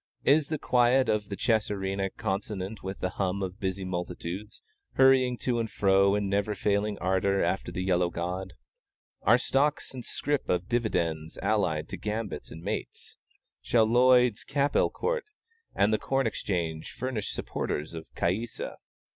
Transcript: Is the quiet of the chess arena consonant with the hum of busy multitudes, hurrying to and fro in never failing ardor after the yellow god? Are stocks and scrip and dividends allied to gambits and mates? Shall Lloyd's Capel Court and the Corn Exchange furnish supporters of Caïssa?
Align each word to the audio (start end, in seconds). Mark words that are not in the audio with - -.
Is 0.25 0.47
the 0.49 0.57
quiet 0.57 1.09
of 1.09 1.29
the 1.29 1.35
chess 1.35 1.69
arena 1.69 2.09
consonant 2.09 2.81
with 2.81 3.01
the 3.01 3.09
hum 3.21 3.43
of 3.43 3.59
busy 3.59 3.85
multitudes, 3.85 4.63
hurrying 4.93 5.37
to 5.41 5.59
and 5.59 5.69
fro 5.69 6.15
in 6.15 6.27
never 6.27 6.55
failing 6.55 6.97
ardor 6.97 7.43
after 7.43 7.71
the 7.71 7.83
yellow 7.83 8.09
god? 8.09 8.53
Are 9.21 9.37
stocks 9.37 9.93
and 9.93 10.03
scrip 10.03 10.49
and 10.49 10.67
dividends 10.67 11.37
allied 11.43 11.87
to 11.89 11.97
gambits 11.97 12.49
and 12.49 12.63
mates? 12.63 13.15
Shall 13.61 13.85
Lloyd's 13.85 14.43
Capel 14.43 14.89
Court 14.89 15.25
and 15.75 15.93
the 15.93 15.99
Corn 15.99 16.25
Exchange 16.25 16.89
furnish 16.97 17.31
supporters 17.31 17.93
of 17.93 18.05
Caïssa? 18.15 18.77